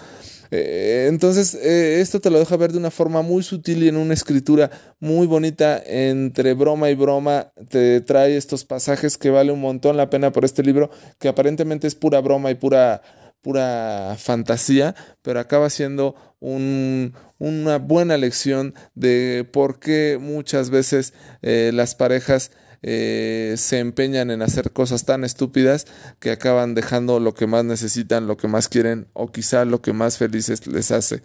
Eh, 0.50 1.06
entonces, 1.08 1.54
eh, 1.54 2.00
esto 2.00 2.18
te 2.18 2.28
lo 2.28 2.40
deja 2.40 2.56
ver 2.56 2.72
de 2.72 2.78
una 2.78 2.90
forma 2.90 3.22
muy 3.22 3.44
sutil 3.44 3.84
y 3.84 3.88
en 3.88 3.96
una 3.96 4.14
escritura 4.14 4.72
muy 4.98 5.28
bonita, 5.28 5.80
entre 5.86 6.54
broma 6.54 6.90
y 6.90 6.96
broma, 6.96 7.52
te 7.68 8.00
trae 8.00 8.36
estos 8.36 8.64
pasajes 8.64 9.18
que 9.18 9.30
vale 9.30 9.52
un 9.52 9.60
montón 9.60 9.96
la 9.96 10.10
pena 10.10 10.32
por 10.32 10.44
este 10.44 10.64
libro, 10.64 10.90
que 11.20 11.28
aparentemente 11.28 11.86
es 11.86 11.94
pura 11.94 12.20
broma 12.20 12.50
y 12.50 12.56
pura, 12.56 13.02
pura 13.40 14.16
fantasía, 14.18 14.96
pero 15.22 15.38
acaba 15.38 15.70
siendo 15.70 16.16
un, 16.40 17.14
una 17.38 17.78
buena 17.78 18.16
lección 18.16 18.74
de 18.96 19.48
por 19.52 19.78
qué 19.78 20.18
muchas 20.20 20.70
veces 20.70 21.14
eh, 21.42 21.70
las 21.72 21.94
parejas 21.94 22.50
eh, 22.82 23.54
se 23.56 23.78
empeñan 23.78 24.30
en 24.30 24.42
hacer 24.42 24.70
cosas 24.72 25.04
tan 25.04 25.24
estúpidas 25.24 25.86
que 26.20 26.30
acaban 26.30 26.74
dejando 26.74 27.18
lo 27.20 27.34
que 27.34 27.46
más 27.46 27.64
necesitan, 27.64 28.26
lo 28.26 28.36
que 28.36 28.48
más 28.48 28.68
quieren 28.68 29.08
o 29.14 29.32
quizá 29.32 29.64
lo 29.64 29.82
que 29.82 29.92
más 29.92 30.18
felices 30.18 30.66
les 30.66 30.90
hace. 30.90 31.22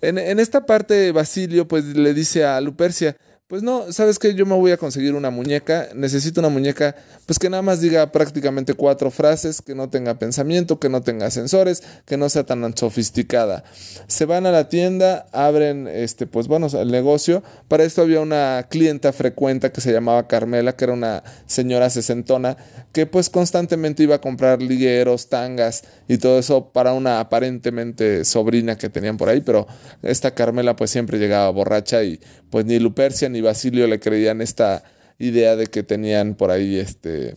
En, 0.00 0.18
esta 0.40 0.64
parte 0.64 1.12
Basilio 1.12 1.68
pues 1.68 1.84
le 1.84 2.14
dice 2.14 2.44
a 2.44 2.60
Lupercia, 2.60 3.16
pues 3.50 3.64
no, 3.64 3.90
¿sabes 3.90 4.20
qué? 4.20 4.32
Yo 4.36 4.46
me 4.46 4.54
voy 4.54 4.70
a 4.70 4.76
conseguir 4.76 5.16
una 5.16 5.30
muñeca, 5.30 5.88
necesito 5.92 6.38
una 6.38 6.50
muñeca 6.50 6.94
pues 7.26 7.36
que 7.36 7.50
nada 7.50 7.64
más 7.64 7.80
diga 7.80 8.12
prácticamente 8.12 8.74
cuatro 8.74 9.10
frases, 9.10 9.60
que 9.60 9.74
no 9.74 9.90
tenga 9.90 10.20
pensamiento, 10.20 10.78
que 10.78 10.88
no 10.88 11.02
tenga 11.02 11.32
sensores, 11.32 11.82
que 12.06 12.16
no 12.16 12.28
sea 12.28 12.44
tan 12.44 12.76
sofisticada. 12.76 13.64
Se 14.06 14.24
van 14.24 14.46
a 14.46 14.52
la 14.52 14.68
tienda, 14.68 15.26
abren 15.32 15.88
este 15.88 16.28
pues 16.28 16.46
bueno, 16.46 16.68
el 16.68 16.92
negocio. 16.92 17.42
Para 17.66 17.82
esto 17.82 18.02
había 18.02 18.20
una 18.20 18.68
clienta 18.70 19.12
frecuente 19.12 19.72
que 19.72 19.80
se 19.80 19.92
llamaba 19.92 20.28
Carmela, 20.28 20.76
que 20.76 20.84
era 20.84 20.92
una 20.92 21.24
señora 21.46 21.90
sesentona 21.90 22.56
que 22.92 23.06
pues 23.06 23.30
constantemente 23.30 24.04
iba 24.04 24.16
a 24.16 24.20
comprar 24.20 24.62
ligueros, 24.62 25.28
tangas 25.28 25.82
y 26.06 26.18
todo 26.18 26.38
eso 26.38 26.70
para 26.70 26.92
una 26.92 27.18
aparentemente 27.18 28.24
sobrina 28.24 28.76
que 28.78 28.88
tenían 28.88 29.16
por 29.16 29.28
ahí, 29.28 29.40
pero 29.40 29.66
esta 30.02 30.34
Carmela 30.34 30.76
pues 30.76 30.90
siempre 30.90 31.18
llegaba 31.18 31.50
borracha 31.50 32.02
y 32.04 32.20
pues 32.50 32.64
ni 32.66 32.78
Lupercia 32.78 33.28
ni 33.28 33.39
Basilio 33.40 33.86
le 33.86 34.00
creían 34.00 34.40
esta 34.40 34.82
idea 35.18 35.56
de 35.56 35.66
que 35.66 35.82
tenían 35.82 36.34
por 36.34 36.50
ahí 36.50 36.76
este 36.76 37.34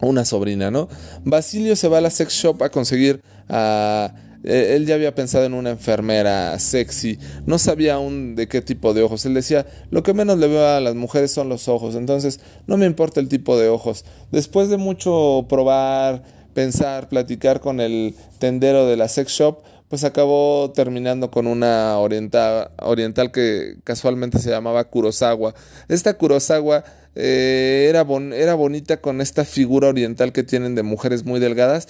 una 0.00 0.24
sobrina, 0.24 0.70
¿no? 0.70 0.88
Basilio 1.24 1.74
se 1.76 1.88
va 1.88 1.98
a 1.98 2.00
la 2.02 2.10
sex 2.10 2.32
shop 2.34 2.62
a 2.62 2.70
conseguir 2.70 3.20
a 3.48 4.14
eh, 4.46 4.76
él 4.76 4.86
ya 4.86 4.94
había 4.94 5.14
pensado 5.14 5.44
en 5.44 5.54
una 5.54 5.70
enfermera 5.70 6.56
sexy, 6.60 7.18
no 7.46 7.58
sabía 7.58 7.94
aún 7.94 8.36
de 8.36 8.46
qué 8.46 8.62
tipo 8.62 8.94
de 8.94 9.02
ojos. 9.02 9.26
Él 9.26 9.34
decía, 9.34 9.66
lo 9.90 10.04
que 10.04 10.14
menos 10.14 10.38
le 10.38 10.46
veo 10.46 10.64
a 10.64 10.80
las 10.80 10.94
mujeres 10.94 11.32
son 11.32 11.48
los 11.48 11.66
ojos, 11.66 11.96
entonces 11.96 12.38
no 12.68 12.76
me 12.76 12.86
importa 12.86 13.18
el 13.18 13.28
tipo 13.28 13.58
de 13.58 13.68
ojos. 13.68 14.04
Después 14.30 14.68
de 14.68 14.76
mucho 14.76 15.46
probar, 15.48 16.22
pensar, 16.54 17.08
platicar 17.08 17.60
con 17.60 17.80
el 17.80 18.14
tendero 18.38 18.86
de 18.86 18.96
la 18.96 19.08
sex 19.08 19.32
shop, 19.32 19.62
pues 19.88 20.04
acabó 20.04 20.72
terminando 20.74 21.30
con 21.30 21.46
una 21.46 21.98
oriental, 21.98 22.70
oriental 22.80 23.30
que 23.30 23.76
casualmente 23.84 24.38
se 24.38 24.50
llamaba 24.50 24.84
Kurosawa. 24.84 25.54
Esta 25.88 26.14
Kurosawa 26.14 26.84
eh, 27.14 27.86
era, 27.88 28.04
era 28.34 28.54
bonita 28.54 29.00
con 29.00 29.20
esta 29.20 29.44
figura 29.44 29.88
oriental 29.88 30.32
que 30.32 30.42
tienen 30.42 30.74
de 30.74 30.82
mujeres 30.82 31.24
muy 31.24 31.40
delgadas, 31.40 31.88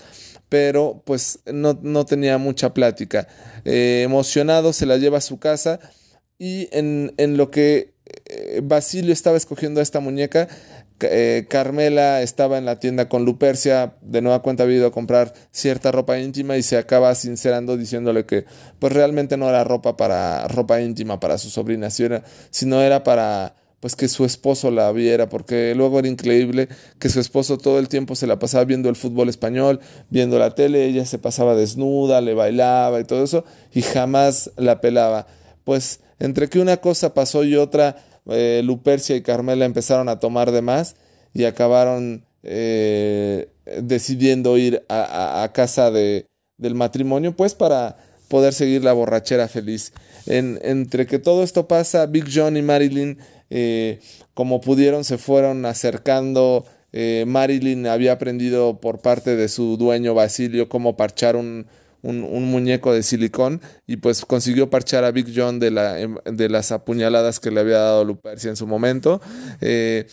pero 0.49 1.03
pues 1.05 1.41
no, 1.47 1.79
no 1.83 2.05
tenía 2.05 2.38
mucha 2.38 2.75
plática. 2.75 3.26
Eh, 3.65 4.03
emocionado 4.05 4.73
se 4.73 4.87
la 4.87 4.99
lleva 4.99 5.19
a 5.19 5.23
su 5.23 5.38
casa 5.38 5.81
y 6.38 6.69
en, 6.73 7.15
en 7.17 7.37
lo 7.37 7.50
que 7.50 7.95
eh, 8.26 8.61
Basilio 8.62 9.12
estaba 9.12 9.37
escogiendo 9.37 9.81
a 9.81 9.83
esta 9.83 10.00
muñeca, 10.00 10.49
eh, 11.00 11.47
Carmela 11.49 12.23
estaba 12.23 12.59
en 12.59 12.65
la 12.65 12.79
tienda 12.79 13.09
con 13.09 13.25
Lupercia, 13.25 13.95
de 14.00 14.23
nueva 14.23 14.43
cuenta 14.43 14.65
ha 14.65 14.67
ido 14.67 14.87
a 14.87 14.93
comprar 14.93 15.35
cierta 15.50 15.93
ropa 15.93 16.19
íntima 16.19 16.57
y 16.57 16.62
se 16.62 16.76
acaba 16.76 17.15
sincerando 17.15 17.76
diciéndole 17.76 18.25
que 18.25 18.45
pues 18.79 18.93
realmente 18.93 19.37
no 19.37 19.49
era 19.49 19.65
ropa 19.65 19.97
para 19.97 20.49
ropa 20.49 20.81
íntima 20.81 21.21
para 21.21 21.38
su 21.38 21.50
sobrina, 21.50 21.91
sino 21.91 22.81
era 22.81 23.05
para 23.05 23.55
pues 23.81 23.95
que 23.95 24.09
su 24.09 24.25
esposo 24.25 24.71
la 24.71 24.91
viera, 24.93 25.29
porque 25.29 25.75
luego 25.76 25.99
era 25.99 26.09
increíble 26.09 26.69
que 26.99 27.09
su 27.09 27.21
esposo 27.21 27.59
todo 27.59 27.79
el 27.79 27.88
tiempo 27.88 28.15
se 28.17 28.26
la 28.26 28.38
pasaba 28.38 28.65
viendo 28.65 28.88
el 28.88 28.97
fútbol 28.97 29.29
español, 29.29 29.81
viendo 30.09 30.38
la 30.38 30.55
tele, 30.55 30.87
ella 30.87 31.05
se 31.05 31.19
pasaba 31.19 31.55
desnuda, 31.55 32.21
le 32.21 32.35
bailaba 32.35 33.00
y 33.00 33.05
todo 33.05 33.23
eso, 33.23 33.45
y 33.73 33.83
jamás 33.83 34.50
la 34.57 34.81
pelaba. 34.81 35.26
Pues 35.65 36.00
entre 36.19 36.49
que 36.49 36.59
una 36.59 36.79
cosa 36.79 37.12
pasó 37.12 37.45
y 37.45 37.57
otra, 37.57 37.97
eh, 38.28 38.62
Lupercia 38.64 39.16
y 39.16 39.23
Carmela 39.23 39.64
empezaron 39.64 40.09
a 40.09 40.18
tomar 40.18 40.50
de 40.50 40.62
más 40.62 40.97
y 41.33 41.45
acabaron 41.45 42.25
eh, 42.42 43.49
decidiendo 43.83 44.56
ir 44.59 44.85
a, 44.88 45.50
casa 45.54 45.90
de, 45.90 46.26
del 46.56 46.75
matrimonio, 46.75 47.37
pues 47.37 47.54
para 47.54 47.97
poder 48.28 48.52
seguir 48.52 48.83
la 48.83 48.92
borrachera 48.92 49.49
feliz. 49.49 49.92
En, 50.26 50.59
entre 50.62 51.06
que 51.06 51.18
todo 51.18 51.42
esto 51.42 51.68
pasa, 51.68 52.06
Big 52.06 52.25
John 52.33 52.56
y 52.56 52.62
Marilyn, 52.62 53.18
eh, 53.50 54.00
como 54.35 54.61
pudieron, 54.61 55.04
se 55.04 55.18
fueron 55.18 55.64
acercando. 55.64 56.64
Marilyn 57.26 57.87
había 57.88 58.12
aprendido 58.12 58.80
por 58.80 59.00
parte 59.00 59.37
de 59.37 59.49
su 59.49 59.76
dueño 59.76 60.14
Basilio 60.14 60.71
cómo 60.71 60.97
parchar 60.97 61.37
un, 61.37 61.66
un, 62.03 62.50
muñeco 62.50 62.93
de 62.93 63.03
silicón 63.03 63.61
y 63.87 63.97
pues 63.97 64.25
consiguió 64.25 64.71
parchar 64.71 65.05
a 65.05 65.11
Big 65.11 65.33
John 65.35 65.59
de, 65.59 65.71
la, 65.71 66.00
em, 66.00 66.17
de 66.25 66.49
las 66.49 66.73
apuñaladas 66.73 67.41
que 67.41 67.50
le 67.50 67.61
había 67.61 67.79
dado 67.79 68.05
Lupercia 68.05 68.50
en 68.50 68.57
su 68.57 68.67
momento. 68.67 69.21
Eh, 69.61 70.07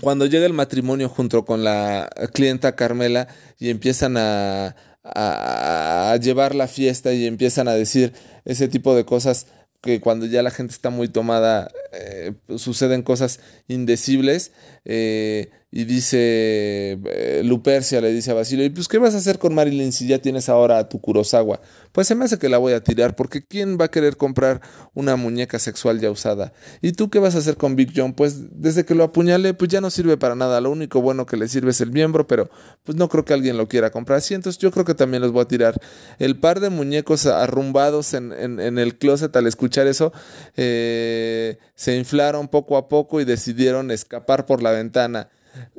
cuando 0.00 0.26
llega 0.26 0.44
el 0.44 0.52
matrimonio 0.52 1.08
junto 1.08 1.44
con 1.44 1.64
la 1.64 2.10
clienta 2.34 2.76
Carmela 2.76 3.28
y 3.58 3.70
empiezan 3.70 4.16
a, 4.18 4.76
a, 5.02 6.16
llevar 6.20 6.54
la 6.54 6.68
fiesta 6.68 7.12
y 7.12 7.26
empiezan 7.26 7.68
a 7.68 7.74
decir 7.74 8.12
ese 8.44 8.68
tipo 8.68 8.94
de 8.94 9.04
cosas 9.04 9.46
que 9.80 10.00
cuando 10.00 10.26
ya 10.26 10.42
la 10.42 10.50
gente 10.50 10.72
está 10.72 10.90
muy 10.90 11.08
tomada 11.08 11.70
eh, 11.92 12.32
suceden 12.56 13.02
cosas 13.02 13.40
indecibles. 13.68 14.52
Eh, 14.84 15.50
y 15.76 15.84
dice 15.84 16.98
eh, 17.04 17.42
Lupercia, 17.44 18.00
le 18.00 18.10
dice 18.10 18.30
a 18.30 18.34
Basilio, 18.34 18.64
¿y 18.64 18.70
pues 18.70 18.88
qué 18.88 18.96
vas 18.96 19.14
a 19.14 19.18
hacer 19.18 19.38
con 19.38 19.54
Marilyn 19.54 19.92
si 19.92 20.06
ya 20.08 20.18
tienes 20.18 20.48
ahora 20.48 20.78
a 20.78 20.88
tu 20.88 21.02
Kurosawa? 21.02 21.60
Pues 21.92 22.06
se 22.06 22.14
me 22.14 22.24
hace 22.24 22.38
que 22.38 22.48
la 22.48 22.56
voy 22.56 22.72
a 22.72 22.82
tirar, 22.82 23.14
porque 23.14 23.44
¿quién 23.44 23.76
va 23.78 23.84
a 23.84 23.90
querer 23.90 24.16
comprar 24.16 24.62
una 24.94 25.16
muñeca 25.16 25.58
sexual 25.58 26.00
ya 26.00 26.10
usada? 26.10 26.54
¿Y 26.80 26.92
tú 26.92 27.10
qué 27.10 27.18
vas 27.18 27.34
a 27.34 27.38
hacer 27.40 27.58
con 27.58 27.76
Big 27.76 27.92
John? 27.94 28.14
Pues 28.14 28.58
desde 28.58 28.86
que 28.86 28.94
lo 28.94 29.04
apuñale, 29.04 29.52
pues 29.52 29.68
ya 29.70 29.82
no 29.82 29.90
sirve 29.90 30.16
para 30.16 30.34
nada, 30.34 30.62
lo 30.62 30.70
único 30.70 31.02
bueno 31.02 31.26
que 31.26 31.36
le 31.36 31.46
sirve 31.46 31.72
es 31.72 31.82
el 31.82 31.92
miembro, 31.92 32.26
pero 32.26 32.48
pues 32.84 32.96
no 32.96 33.10
creo 33.10 33.26
que 33.26 33.34
alguien 33.34 33.58
lo 33.58 33.68
quiera 33.68 33.90
comprar 33.90 34.16
así, 34.16 34.32
entonces 34.32 34.58
yo 34.58 34.70
creo 34.70 34.86
que 34.86 34.94
también 34.94 35.20
los 35.20 35.32
voy 35.32 35.42
a 35.42 35.48
tirar. 35.48 35.78
El 36.18 36.40
par 36.40 36.60
de 36.60 36.70
muñecos 36.70 37.26
arrumbados 37.26 38.14
en, 38.14 38.32
en, 38.32 38.78
el 38.78 38.96
closet 38.96 39.36
al 39.36 39.46
escuchar 39.46 39.86
eso, 39.86 40.10
eh, 40.56 41.58
se 41.74 41.98
inflaron 41.98 42.48
poco 42.48 42.78
a 42.78 42.88
poco 42.88 43.20
y 43.20 43.26
decidieron 43.26 43.90
escapar 43.90 44.46
por 44.46 44.62
la 44.62 44.70
ventana. 44.70 45.28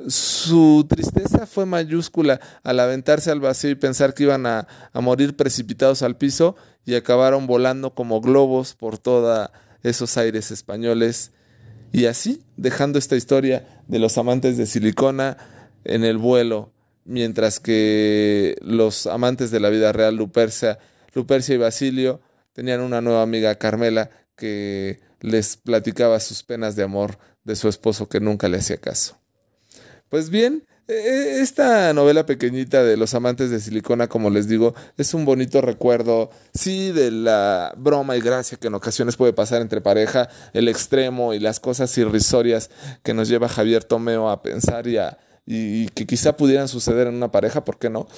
Su 0.06 0.86
tristeza 0.88 1.46
fue 1.46 1.66
mayúscula 1.66 2.40
al 2.62 2.80
aventarse 2.80 3.30
al 3.30 3.40
vacío 3.40 3.70
y 3.70 3.74
pensar 3.74 4.14
que 4.14 4.24
iban 4.24 4.46
a, 4.46 4.66
morir 4.94 5.36
precipitados 5.36 6.02
al 6.02 6.16
piso 6.16 6.56
y 6.84 6.94
acabaron 6.94 7.46
volando 7.46 7.94
como 7.94 8.20
globos 8.20 8.74
por 8.74 8.98
todos 8.98 9.50
esos 9.82 10.16
aires 10.16 10.50
españoles. 10.50 11.32
Y 11.92 12.06
así, 12.06 12.42
dejando 12.56 12.98
esta 12.98 13.16
historia 13.16 13.82
de 13.86 13.98
los 13.98 14.18
amantes 14.18 14.56
de 14.56 14.66
silicona 14.66 15.36
en 15.84 16.04
el 16.04 16.18
vuelo, 16.18 16.72
mientras 17.04 17.60
que 17.60 18.56
los 18.60 19.06
amantes 19.06 19.50
de 19.50 19.60
la 19.60 19.70
vida 19.70 19.92
real, 19.92 20.16
Lupercia, 20.16 20.78
Lupercia 21.14 21.54
y 21.54 21.58
Basilio, 21.58 22.20
tenían 22.52 22.80
una 22.80 23.00
nueva 23.00 23.22
amiga, 23.22 23.54
Carmela, 23.54 24.10
que 24.36 25.00
les 25.20 25.56
platicaba 25.56 26.20
sus 26.20 26.42
penas 26.42 26.76
de 26.76 26.84
amor 26.84 27.18
de 27.44 27.56
su 27.56 27.68
esposo 27.68 28.08
que 28.08 28.20
nunca 28.20 28.48
le 28.48 28.58
hacía 28.58 28.76
caso. 28.76 29.17
Pues 30.08 30.30
bien, 30.30 30.64
e, 30.88 30.92
e, 30.94 31.40
esta 31.40 31.92
novela 31.92 32.24
pequeñita 32.24 32.82
de 32.82 32.96
los 32.96 33.12
amantes 33.14 33.50
de 33.50 33.60
silicona, 33.60 34.08
como 34.08 34.30
les 34.30 34.48
digo, 34.48 34.74
es 34.96 35.12
un 35.12 35.26
bonito 35.26 35.60
recuerdo, 35.60 36.30
sí, 36.54 36.92
de 36.92 37.10
la 37.10 37.74
broma 37.76 38.16
y 38.16 38.20
gracia 38.22 38.56
que 38.58 38.68
en 38.68 38.74
ocasiones 38.74 39.16
puede 39.16 39.34
pasar 39.34 39.60
entre 39.60 39.82
pareja, 39.82 40.30
el 40.54 40.68
extremo 40.68 41.34
y 41.34 41.40
las 41.40 41.60
cosas 41.60 41.96
irrisorias 41.98 42.70
que 43.02 43.12
nos 43.12 43.28
lleva 43.28 43.50
Javier 43.50 43.84
Tomeo 43.84 44.30
a 44.30 44.42
pensar 44.42 44.86
y, 44.86 44.96
y 45.44 45.88
que 45.88 46.06
quizá 46.06 46.36
pudieran 46.38 46.68
suceder 46.68 47.08
en 47.08 47.14
una 47.16 47.30
pareja, 47.30 47.64
¿por 47.64 47.78
qué 47.78 47.90
no? 47.90 48.08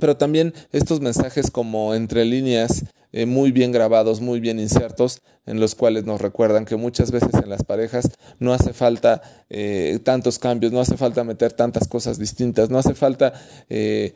Pero 0.00 0.16
también 0.16 0.54
estos 0.72 1.00
mensajes 1.00 1.50
como 1.50 1.94
entre 1.94 2.24
líneas 2.24 2.84
eh, 3.12 3.26
muy 3.26 3.52
bien 3.52 3.72
grabados, 3.72 4.20
muy 4.20 4.40
bien 4.40 4.60
insertos, 4.60 5.22
en 5.46 5.60
los 5.60 5.74
cuales 5.74 6.04
nos 6.04 6.20
recuerdan 6.20 6.64
que 6.64 6.76
muchas 6.76 7.10
veces 7.10 7.30
en 7.34 7.48
las 7.48 7.64
parejas 7.64 8.10
no 8.38 8.52
hace 8.52 8.72
falta 8.72 9.22
eh, 9.48 9.98
tantos 10.04 10.38
cambios, 10.38 10.72
no 10.72 10.80
hace 10.80 10.96
falta 10.96 11.24
meter 11.24 11.52
tantas 11.52 11.88
cosas 11.88 12.18
distintas, 12.18 12.68
no 12.68 12.78
hace 12.78 12.94
falta 12.94 13.32
eh, 13.68 14.14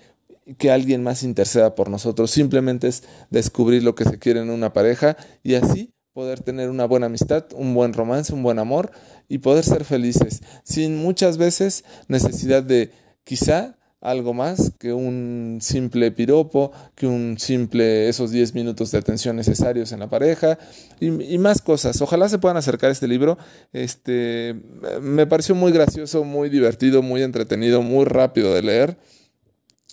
que 0.58 0.70
alguien 0.70 1.02
más 1.02 1.22
interceda 1.22 1.74
por 1.74 1.88
nosotros, 1.88 2.30
simplemente 2.30 2.88
es 2.88 3.04
descubrir 3.30 3.82
lo 3.82 3.94
que 3.94 4.04
se 4.04 4.18
quiere 4.18 4.40
en 4.40 4.50
una 4.50 4.72
pareja 4.72 5.16
y 5.42 5.54
así 5.54 5.94
poder 6.12 6.40
tener 6.40 6.68
una 6.68 6.84
buena 6.84 7.06
amistad, 7.06 7.46
un 7.54 7.74
buen 7.74 7.94
romance, 7.94 8.34
un 8.34 8.42
buen 8.42 8.58
amor 8.58 8.90
y 9.28 9.38
poder 9.38 9.64
ser 9.64 9.84
felices, 9.84 10.42
sin 10.64 10.98
muchas 10.98 11.38
veces 11.38 11.84
necesidad 12.08 12.62
de 12.62 12.90
quizá 13.24 13.78
algo 14.02 14.34
más 14.34 14.72
que 14.78 14.92
un 14.92 15.58
simple 15.62 16.10
piropo, 16.10 16.72
que 16.96 17.06
un 17.06 17.38
simple 17.38 18.08
esos 18.08 18.32
10 18.32 18.54
minutos 18.54 18.90
de 18.90 18.98
atención 18.98 19.36
necesarios 19.36 19.92
en 19.92 20.00
la 20.00 20.10
pareja 20.10 20.58
y, 21.00 21.38
más 21.38 21.62
cosas. 21.62 22.02
Ojalá 22.02 22.28
se 22.28 22.38
puedan 22.38 22.56
acercar 22.56 22.90
a 22.90 22.92
este 22.92 23.08
libro. 23.08 23.38
Este 23.72 24.56
me 25.00 25.26
pareció 25.26 25.54
muy 25.54 25.72
gracioso, 25.72 26.24
muy 26.24 26.48
divertido, 26.50 27.00
muy 27.00 27.22
entretenido, 27.22 27.80
muy 27.80 28.04
rápido 28.04 28.52
de 28.54 28.62
leer. 28.62 28.98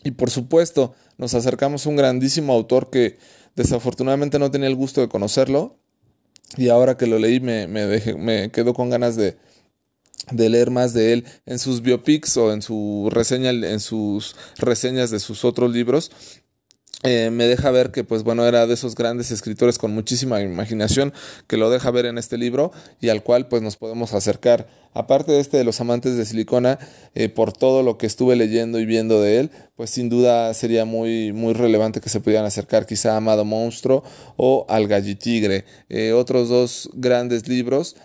Y 0.04 0.12
por 0.12 0.32
supuesto, 0.32 0.96
nos 1.18 1.36
acercamos 1.36 1.86
a 1.86 1.90
un 1.90 1.96
grandísimo 1.96 2.54
autor 2.54 2.90
que 2.90 3.18
desafortunadamente 3.56 4.40
no 4.40 4.50
tenía 4.50 4.68
el 4.68 4.76
gusto 4.76 5.02
de 5.02 5.10
conocerlo. 5.10 5.78
Y 6.58 6.70
ahora 6.70 6.98
que 6.98 7.06
lo 7.06 7.20
leí 7.20 7.40
me, 7.40 7.68
me, 7.68 8.02
me 8.18 8.50
quedo 8.50 8.74
con 8.74 8.90
ganas 8.90 9.16
de, 9.16 9.38
de 10.32 10.50
leer 10.50 10.70
más 10.70 10.94
de 10.94 11.14
él 11.14 11.26
en 11.46 11.60
sus 11.60 11.82
biopics 11.82 12.38
o 12.38 12.54
en 12.54 12.62
su 12.62 13.10
reseña 13.12 13.50
en 13.50 13.80
sus 13.80 14.36
reseñas 14.58 15.10
de 15.12 15.20
sus 15.20 15.46
otros 15.46 15.72
libros 15.72 16.12
eh, 17.04 17.30
me 17.32 17.46
deja 17.46 17.72
ver 17.72 17.92
que, 17.92 18.04
pues 18.04 18.24
bueno, 18.24 18.46
era 18.46 18.68
de 18.68 18.74
esos 18.74 18.94
grandes 18.94 19.32
escritores 19.32 19.78
con 19.78 19.94
muchísima 19.94 20.42
imaginación 20.42 21.14
que 21.48 21.56
lo 21.56 21.70
deja 21.70 21.92
ver 21.92 22.06
en 22.06 22.18
este 22.18 22.38
libro 22.38 22.74
y 23.00 23.08
al 23.08 23.24
cual 23.24 23.48
pues 23.48 23.62
nos 23.62 23.78
podemos 23.78 24.14
acercar. 24.14 24.68
Aparte 24.94 25.32
de 25.32 25.40
este 25.40 25.56
de 25.56 25.64
los 25.64 25.80
amantes 25.80 26.18
de 26.18 26.26
silicona, 26.26 26.78
eh, 27.16 27.30
por 27.30 27.54
todo 27.54 27.84
lo 27.84 27.98
que 27.98 28.06
estuve 28.06 28.36
leyendo 28.36 28.80
y 28.80 28.86
viendo 28.86 29.22
de 29.22 29.40
él, 29.40 29.52
pues 29.78 29.92
sin 29.92 30.10
duda 30.10 30.54
sería 30.54 30.84
muy, 30.84 31.32
muy 31.32 31.54
relevante 31.54 32.02
que 32.02 32.10
se 32.10 32.20
pudieran 32.20 32.46
acercar 32.46 32.86
quizá 32.86 33.14
a 33.14 33.18
Amado 33.18 33.46
Monstruo 33.46 34.04
o 34.36 34.66
al 34.68 34.90
Gallitigre. 34.90 35.64
Eh, 35.88 36.12
otros 36.12 36.50
dos 36.50 36.90
grandes 36.96 37.48
libros 37.48 37.96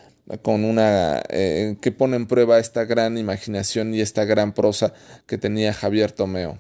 con 0.43 0.64
una 0.64 1.23
eh, 1.28 1.76
que 1.81 1.93
pone 1.93 2.16
en 2.16 2.26
prueba 2.26 2.59
esta 2.59 2.85
gran 2.85 3.19
imaginación 3.19 3.95
y 3.95 4.00
esta 4.00 4.25
gran 4.25 4.52
prosa 4.54 4.95
que 5.26 5.38
tenía 5.38 5.73
Javier 5.73 6.12
Tomeo. 6.12 6.59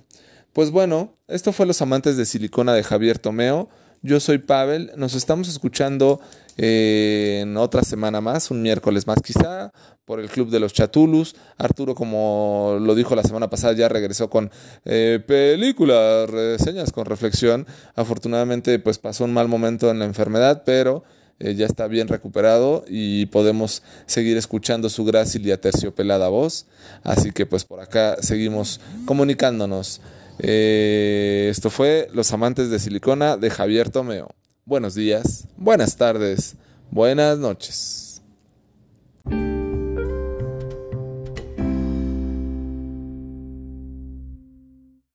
Pues 0.52 0.70
bueno, 0.70 1.16
esto 1.26 1.52
fue 1.52 1.66
Los 1.66 1.82
Amantes 1.82 2.16
de 2.16 2.26
Silicona 2.26 2.74
de 2.74 2.82
Javier 2.82 3.18
Tomeo. 3.18 3.68
Yo 4.02 4.20
soy 4.20 4.38
Pavel, 4.38 4.92
nos 4.96 5.14
estamos 5.14 5.48
escuchando 5.48 6.20
eh, 6.58 7.40
en 7.42 7.56
otra 7.56 7.82
semana 7.82 8.20
más, 8.20 8.50
un 8.50 8.60
miércoles 8.60 9.06
más 9.06 9.20
quizá, 9.22 9.72
por 10.04 10.20
el 10.20 10.28
Club 10.28 10.50
de 10.50 10.60
los 10.60 10.72
Chatulus. 10.72 11.34
Arturo, 11.56 11.94
como 11.94 12.76
lo 12.80 12.94
dijo 12.94 13.16
la 13.16 13.22
semana 13.22 13.48
pasada, 13.48 13.72
ya 13.72 13.88
regresó 13.88 14.28
con 14.28 14.50
eh, 14.84 15.20
películas, 15.26 16.28
reseñas 16.28 16.92
con 16.92 17.06
reflexión. 17.06 17.66
Afortunadamente, 17.94 18.78
pues 18.78 18.98
pasó 18.98 19.24
un 19.24 19.32
mal 19.32 19.48
momento 19.48 19.90
en 19.90 19.98
la 19.98 20.04
enfermedad, 20.04 20.62
pero 20.66 21.04
eh, 21.40 21.54
ya 21.54 21.66
está 21.66 21.86
bien 21.88 22.08
recuperado 22.08 22.84
y 22.88 23.26
podemos 23.26 23.82
seguir 24.06 24.36
escuchando 24.36 24.88
su 24.88 25.04
grácil 25.04 25.46
y 25.46 25.52
aterciopelada 25.52 26.28
voz. 26.28 26.66
Así 27.02 27.32
que 27.32 27.46
pues 27.46 27.64
por 27.64 27.80
acá 27.80 28.16
seguimos 28.20 28.80
comunicándonos. 29.04 30.00
Eh, 30.38 31.48
esto 31.50 31.70
fue 31.70 32.08
Los 32.12 32.32
Amantes 32.32 32.70
de 32.70 32.78
Silicona 32.78 33.36
de 33.36 33.50
Javier 33.50 33.90
Tomeo. 33.90 34.30
Buenos 34.64 34.94
días, 34.94 35.46
buenas 35.56 35.96
tardes, 35.96 36.56
buenas 36.90 37.38
noches. 37.38 38.03